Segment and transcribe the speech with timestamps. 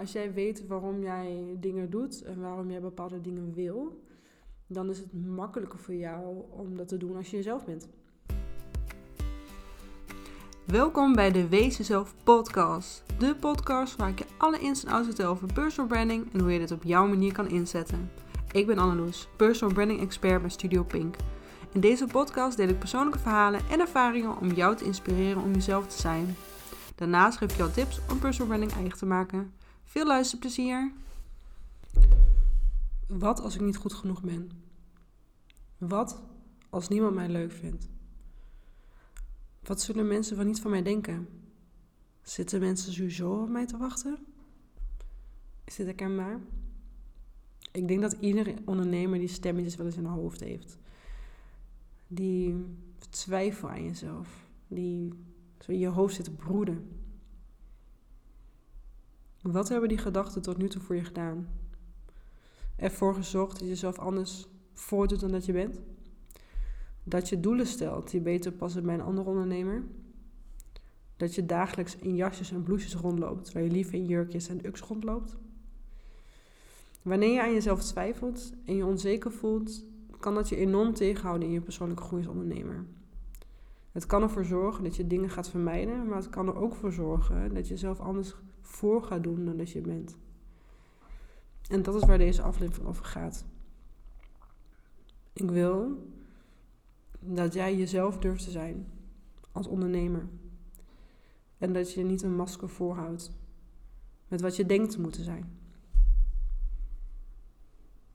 [0.00, 4.02] Als jij weet waarom jij dingen doet en waarom jij bepaalde dingen wil,
[4.66, 7.88] dan is het makkelijker voor jou om dat te doen als je jezelf bent.
[10.64, 13.02] Welkom bij de Wees Jezelf podcast.
[13.18, 16.52] De podcast waar ik je alle ins en outs vertel over personal branding en hoe
[16.52, 18.10] je dit op jouw manier kan inzetten.
[18.52, 21.16] Ik ben Anneloes, personal branding expert bij Studio Pink.
[21.72, 25.86] In deze podcast deel ik persoonlijke verhalen en ervaringen om jou te inspireren om jezelf
[25.86, 26.36] te zijn.
[26.94, 29.57] Daarnaast geef ik jou tips om personal branding eigen te maken.
[29.88, 30.92] Veel luisterplezier.
[33.06, 34.50] Wat als ik niet goed genoeg ben?
[35.78, 36.22] Wat
[36.70, 37.88] als niemand mij leuk vindt?
[39.62, 41.28] Wat zullen mensen van niet van mij denken?
[42.22, 44.18] Zitten mensen sowieso op mij te wachten?
[45.64, 46.40] Is dit herkenbaar?
[47.72, 50.78] Ik denk dat iedere ondernemer die stemmetjes wel eens in haar hoofd heeft.
[52.06, 52.64] Die
[53.10, 54.48] twijfel aan jezelf.
[54.66, 55.12] Die
[55.58, 57.06] zo in je hoofd zit te broeden.
[59.52, 61.48] Wat hebben die gedachten tot nu toe voor je gedaan?
[62.76, 65.80] Ervoor gezorgd dat je jezelf anders voordoet dan dat je bent?
[67.04, 69.82] Dat je doelen stelt die beter passen bij een andere ondernemer?
[71.16, 74.80] Dat je dagelijks in jasjes en blouses rondloopt, waar je liever in jurkjes en uks
[74.80, 75.36] rondloopt?
[77.02, 79.84] Wanneer je aan jezelf twijfelt en je onzeker voelt,
[80.20, 82.84] kan dat je enorm tegenhouden in je persoonlijke groei als ondernemer.
[83.98, 86.92] Het kan ervoor zorgen dat je dingen gaat vermijden, maar het kan er ook voor
[86.92, 90.16] zorgen dat je zelf anders voor gaat doen dan dat je bent.
[91.68, 93.44] En dat is waar deze aflevering over gaat.
[95.32, 96.06] Ik wil
[97.18, 98.86] dat jij jezelf durft te zijn
[99.52, 100.28] als ondernemer.
[101.58, 103.32] En dat je niet een masker voorhoudt
[104.28, 105.58] met wat je denkt te moeten zijn.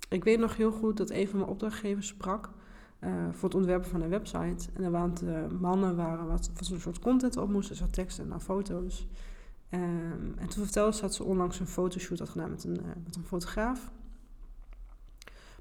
[0.09, 2.49] Ik weet nog heel goed dat een van mijn opdrachtgevers sprak
[3.05, 4.69] uh, voor het ontwerpen van een website.
[4.73, 8.41] En er waren mannen waren wat, wat een soort content op moesten, zo teksten en
[8.41, 9.07] foto's.
[9.69, 12.87] Um, en toen vertelde ze dat ze onlangs een fotoshoot had gedaan met een, uh,
[13.03, 13.91] met een fotograaf.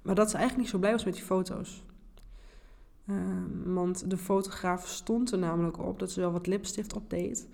[0.02, 1.84] Maar dat ze eigenlijk niet zo blij was met die foto's.
[3.06, 7.48] Um, want de fotograaf stond er namelijk op dat ze wel wat lipstift op deed.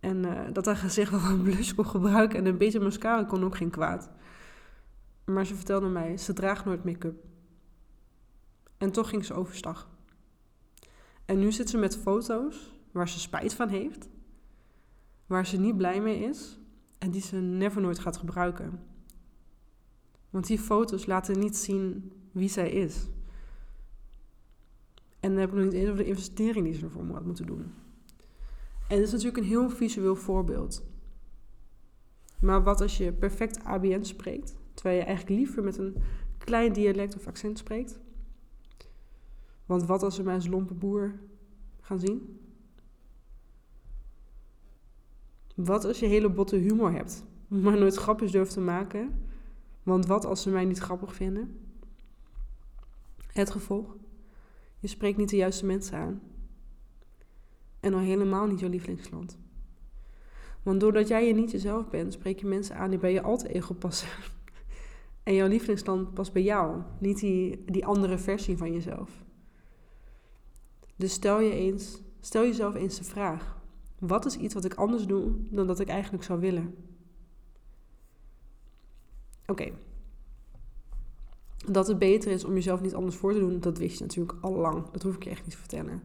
[0.00, 3.56] En dat haar gezicht wel een blush kon gebruiken en een beetje mascara kon ook
[3.56, 4.10] geen kwaad.
[5.24, 7.24] Maar ze vertelde mij, ze draagt nooit make-up.
[8.82, 9.90] En toch ging ze overstag.
[11.24, 14.08] En nu zit ze met foto's waar ze spijt van heeft
[15.26, 16.58] waar ze niet blij mee is
[16.98, 18.80] en die ze never nooit gaat gebruiken.
[20.30, 23.08] Want die foto's laten niet zien wie zij is.
[25.20, 27.46] En dan heb ik nog niet eens over de investering die ze ervoor had moeten
[27.46, 27.74] doen.
[28.88, 30.82] En dat is natuurlijk een heel visueel voorbeeld.
[32.40, 35.96] Maar wat als je perfect ABN spreekt, terwijl je eigenlijk liever met een
[36.38, 38.00] klein dialect of accent spreekt?
[39.72, 41.14] Want wat als ze mij als lompe boer
[41.80, 42.40] gaan zien?
[45.54, 49.26] Wat als je hele botte humor hebt, maar nooit grapjes durft te maken?
[49.82, 51.60] Want wat als ze mij niet grappig vinden?
[53.26, 53.96] Het gevolg?
[54.78, 56.20] Je spreekt niet de juiste mensen aan.
[57.80, 59.38] En al helemaal niet jouw lievelingsland.
[60.62, 63.52] Want doordat jij je niet jezelf bent, spreek je mensen aan die bij je altijd
[63.52, 64.08] ego passen.
[65.22, 69.22] En jouw lievelingsland past bij jou, niet die, die andere versie van jezelf.
[70.96, 73.60] Dus stel je eens, stel jezelf eens de vraag:
[73.98, 76.74] wat is iets wat ik anders doe dan dat ik eigenlijk zou willen?
[79.46, 79.72] Oké.
[81.66, 84.38] Dat het beter is om jezelf niet anders voor te doen, dat wist je natuurlijk
[84.40, 84.90] al lang.
[84.90, 86.02] Dat hoef ik je echt niet te vertellen.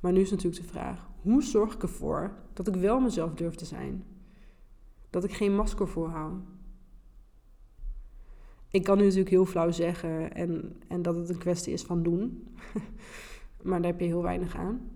[0.00, 3.54] Maar nu is natuurlijk de vraag: hoe zorg ik ervoor dat ik wel mezelf durf
[3.54, 4.04] te zijn?
[5.10, 6.42] Dat ik geen masker voorhoud?
[8.70, 12.02] Ik kan nu natuurlijk heel flauw zeggen en, en dat het een kwestie is van
[12.02, 12.48] doen.
[13.62, 14.90] maar daar heb je heel weinig aan.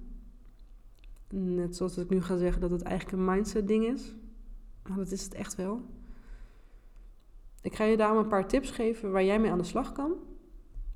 [1.28, 4.14] Net zoals ik nu ga zeggen dat het eigenlijk een mindset ding is.
[4.88, 5.82] Maar dat is het echt wel.
[7.60, 10.12] Ik ga je daarom een paar tips geven waar jij mee aan de slag kan.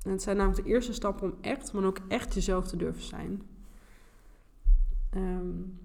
[0.03, 3.03] En het zijn namelijk de eerste stappen om echt, maar ook echt jezelf te durven
[3.03, 3.41] zijn.
[5.15, 5.79] Um,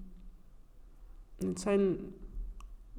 [1.37, 1.97] het, zijn,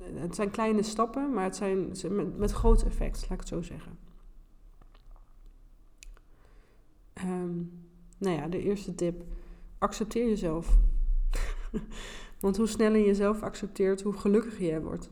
[0.00, 3.62] het zijn kleine stappen, maar het zijn met, met groot effect, laat ik het zo
[3.62, 3.98] zeggen.
[7.24, 7.84] Um,
[8.18, 9.24] nou ja, de eerste tip.
[9.78, 10.78] Accepteer jezelf.
[12.40, 15.10] Want hoe sneller je jezelf accepteert, hoe gelukkiger jij wordt.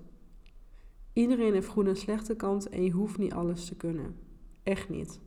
[1.13, 4.17] Iedereen heeft goede en slechte kant en je hoeft niet alles te kunnen.
[4.63, 5.21] Echt niet.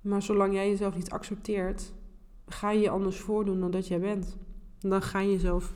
[0.00, 1.92] Maar zolang jij jezelf niet accepteert,
[2.46, 4.36] ga je je anders voordoen dan dat jij bent.
[4.78, 5.74] Dan ga je jezelf,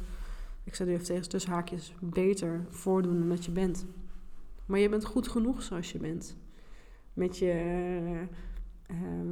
[0.65, 3.87] ik zet even tegen tussen haakjes, beter voordoen dan dat je bent.
[4.67, 6.37] Maar je bent goed genoeg zoals je bent.
[7.13, 8.27] Met je
[8.91, 9.31] uh,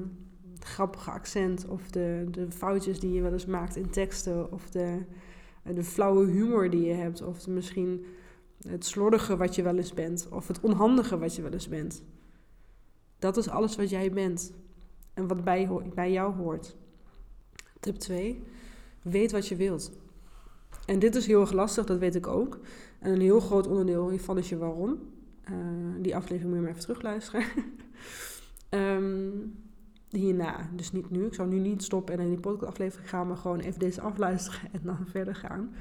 [0.58, 5.04] grappige accent of de, de foutjes die je wel eens maakt in teksten of de
[5.74, 8.04] de flauwe humor die je hebt, of misschien
[8.66, 12.02] het slordige wat je wel eens bent, of het onhandige wat je wel eens bent.
[13.18, 14.52] Dat is alles wat jij bent
[15.14, 16.76] en wat bij, bij jou hoort.
[17.80, 18.42] Tip 2.
[19.02, 19.92] Weet wat je wilt.
[20.86, 22.58] En dit is heel erg lastig, dat weet ik ook.
[22.98, 24.98] En een heel groot onderdeel hiervan is je waarom.
[25.50, 25.56] Uh,
[26.00, 27.44] die aflevering moet je maar even terugluisteren.
[28.70, 29.54] um,
[30.10, 31.26] hierna, dus niet nu.
[31.26, 34.72] Ik zou nu niet stoppen en in die podcastaflevering gaan, maar gewoon even deze afluisteren
[34.72, 35.74] en dan verder gaan.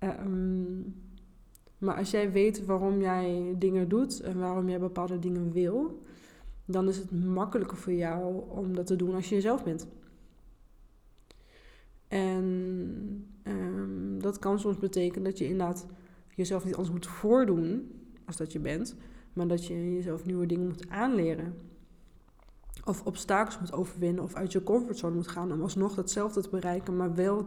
[0.00, 0.94] Um,
[1.78, 6.02] maar als jij weet waarom jij dingen doet en waarom jij bepaalde dingen wil,
[6.64, 9.88] dan is het makkelijker voor jou om dat te doen als je jezelf bent.
[12.08, 12.44] En
[13.42, 15.86] um, dat kan soms betekenen dat je inderdaad
[16.34, 17.92] jezelf niet anders moet voordoen
[18.24, 18.96] als dat je bent,
[19.32, 21.54] maar dat je jezelf nieuwe dingen moet aanleren.
[22.84, 26.96] Of obstakels moet overwinnen of uit je comfortzone moet gaan om alsnog hetzelfde te bereiken,
[26.96, 27.46] maar wel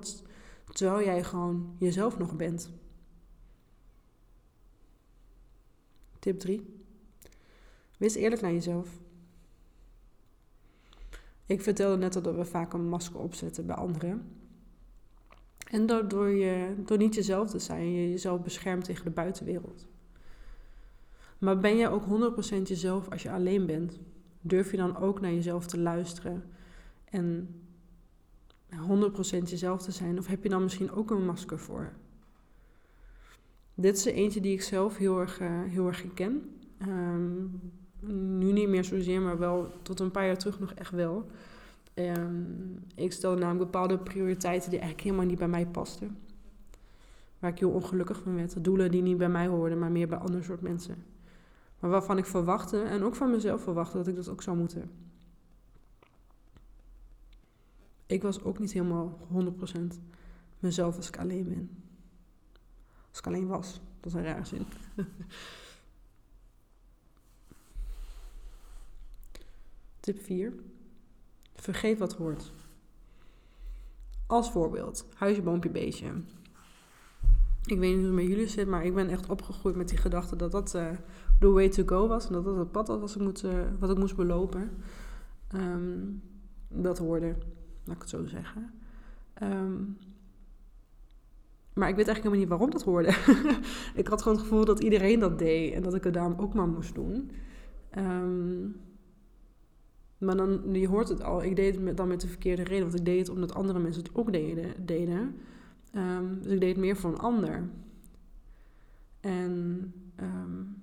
[0.73, 2.71] terwijl jij gewoon jezelf nog bent.
[6.19, 6.83] Tip 3.
[7.97, 8.99] Wees eerlijk naar jezelf.
[11.45, 14.35] Ik vertelde net al dat we vaak een masker opzetten bij anderen.
[15.71, 19.87] En door, je, door niet jezelf te zijn, je jezelf beschermt tegen de buitenwereld.
[21.37, 23.99] Maar ben jij ook 100% jezelf als je alleen bent?
[24.41, 26.43] Durf je dan ook naar jezelf te luisteren
[27.05, 27.47] en
[28.69, 28.73] 100%
[29.43, 30.17] jezelf te zijn?
[30.17, 31.91] Of heb je dan misschien ook een masker voor?
[33.73, 36.59] Dit is eentje die ik zelf heel erg, uh, heel erg ken.
[36.87, 37.59] Um,
[37.99, 41.25] nu niet meer zozeer, maar wel tot een paar jaar terug nog echt wel.
[41.93, 46.17] Um, ik stelde namelijk bepaalde prioriteiten die eigenlijk helemaal niet bij mij pasten.
[47.39, 48.63] Waar ik heel ongelukkig van werd.
[48.63, 51.03] Doelen die niet bij mij hoorden, maar meer bij ander soort mensen.
[51.81, 54.91] Maar waarvan ik verwachtte, en ook van mezelf verwachtte, dat ik dat ook zou moeten.
[58.05, 59.79] Ik was ook niet helemaal 100%
[60.59, 61.83] mezelf als ik alleen ben.
[63.09, 63.81] Als ik alleen was.
[63.99, 64.65] Dat is een rare zin.
[69.99, 70.53] Tip 4.
[71.55, 72.51] Vergeet wat hoort.
[74.27, 76.13] Als voorbeeld, huisje, boompje, beestje.
[77.71, 79.97] Ik weet niet hoe het met jullie zit, maar ik ben echt opgegroeid met die
[79.97, 80.89] gedachte dat dat uh,
[81.39, 82.27] the way to go was.
[82.27, 84.71] En dat dat het pad was wat ik, moet, uh, wat ik moest belopen.
[85.55, 86.21] Um,
[86.67, 87.35] dat hoorde,
[87.83, 88.73] laat ik het zo zeggen.
[89.43, 89.97] Um,
[91.73, 93.09] maar ik weet eigenlijk helemaal niet waarom dat hoorde.
[94.01, 96.53] ik had gewoon het gevoel dat iedereen dat deed en dat ik het daarom ook
[96.53, 97.31] maar moest doen.
[97.97, 98.75] Um,
[100.17, 102.83] maar dan, je hoort het al, ik deed het dan met de verkeerde reden.
[102.83, 104.85] Want ik deed het omdat andere mensen het ook deden.
[104.85, 105.35] deden.
[105.95, 107.69] Um, dus ik deed meer voor een ander.
[109.19, 110.81] En um,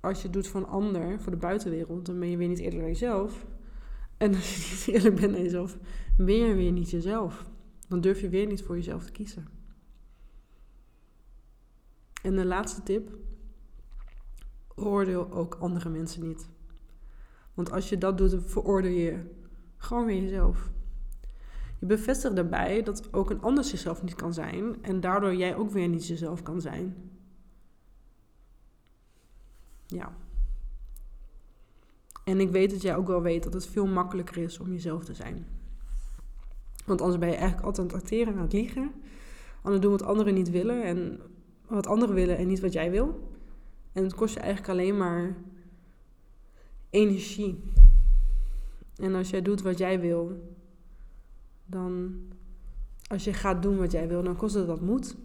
[0.00, 2.58] als je het doet voor een ander, voor de buitenwereld, dan ben je weer niet
[2.58, 3.46] eerlijk naar jezelf.
[4.16, 5.78] En als je niet eerlijk bent naar jezelf,
[6.16, 7.50] ben je weer niet jezelf.
[7.88, 9.48] Dan durf je weer niet voor jezelf te kiezen.
[12.22, 13.16] En de laatste tip:
[14.74, 16.48] oordeel ook andere mensen niet.
[17.54, 19.22] Want als je dat doet, veroordeel je
[19.76, 20.70] gewoon weer jezelf.
[21.80, 25.70] Je bevestigt daarbij dat ook een ander zichzelf niet kan zijn en daardoor jij ook
[25.70, 27.10] weer niet jezelf kan zijn.
[29.86, 30.12] Ja.
[32.24, 35.04] En ik weet dat jij ook wel weet dat het veel makkelijker is om jezelf
[35.04, 35.46] te zijn.
[36.86, 38.92] Want anders ben je eigenlijk altijd aan het acteren en aan het liegen.
[39.62, 41.20] Het doen wat anderen niet willen en
[41.66, 43.28] wat anderen willen en niet wat jij wil.
[43.92, 45.36] En het kost je eigenlijk alleen maar
[46.90, 47.62] energie.
[48.96, 50.42] En als jij doet wat jij wil,
[51.70, 52.22] dan
[53.06, 55.16] als je gaat doen wat jij wil, dan kost het wat moed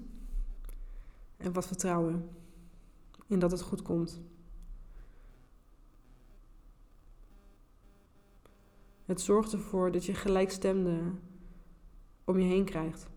[1.37, 2.29] en wat vertrouwen
[3.27, 4.21] in dat het goed komt.
[9.05, 11.19] Het zorgt ervoor dat je gelijkstemden
[12.23, 13.07] om je heen krijgt.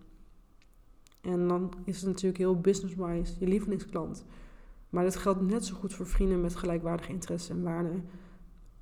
[1.20, 4.24] En dan is het natuurlijk heel business-wise je lievelingsklant.
[4.90, 8.08] Maar dat geldt net zo goed voor vrienden met gelijkwaardige interesse en waarden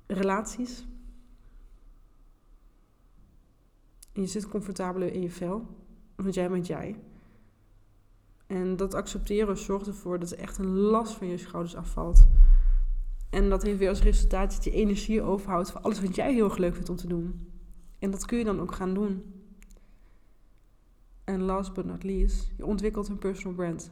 [0.07, 0.87] relaties.
[4.06, 5.65] En je zit comfortabeler in je vel,
[6.15, 6.95] want jij bent jij.
[8.47, 12.27] En dat accepteren zorgt ervoor dat er echt een last van je schouders afvalt.
[13.29, 16.57] En dat heeft weer als resultaat dat je energie overhoudt voor alles wat jij heel
[16.57, 17.51] erg vindt om te doen.
[17.99, 19.23] En dat kun je dan ook gaan doen.
[21.23, 23.91] En last but not least, je ontwikkelt een personal brand.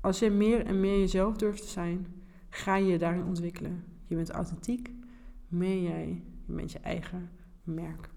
[0.00, 2.06] Als je meer en meer jezelf durft te zijn,
[2.48, 3.84] ga je je daarin ontwikkelen.
[4.06, 4.90] Je bent authentiek,
[5.48, 7.30] meer jij, je bent je eigen
[7.64, 8.10] merk.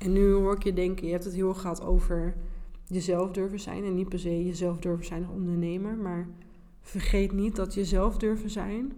[0.00, 2.36] En nu hoor ik je denken, je hebt het heel gehad over
[2.86, 3.84] jezelf durven zijn.
[3.84, 5.96] En niet per se jezelf durven zijn als ondernemer.
[5.96, 6.28] Maar
[6.80, 8.92] vergeet niet dat jezelf durven zijn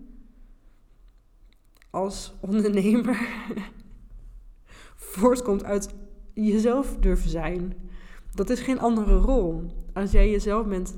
[1.91, 3.29] als ondernemer
[4.95, 5.95] voortkomt uit
[6.33, 7.75] jezelf durven zijn.
[8.35, 9.63] Dat is geen andere rol.
[9.93, 10.97] Als jij jezelf bent,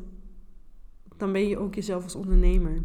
[1.17, 2.83] dan ben je ook jezelf als ondernemer.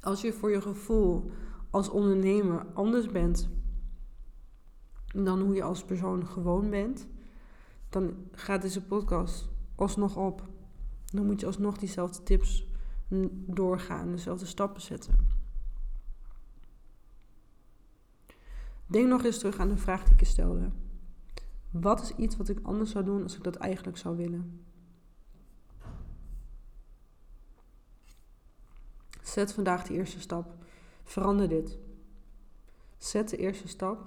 [0.00, 1.30] Als je voor je gevoel
[1.70, 3.48] als ondernemer anders bent
[5.14, 7.06] dan hoe je als persoon gewoon bent,
[7.88, 10.48] dan gaat deze podcast alsnog op.
[11.04, 12.66] Dan moet je alsnog diezelfde tips
[13.46, 15.28] doorgaan, dezelfde stappen zetten.
[18.86, 20.70] Denk nog eens terug aan de vraag die ik je stelde.
[21.70, 24.64] Wat is iets wat ik anders zou doen als ik dat eigenlijk zou willen?
[29.22, 30.54] Zet vandaag de eerste stap.
[31.04, 31.78] Verander dit.
[32.98, 34.06] Zet de eerste stap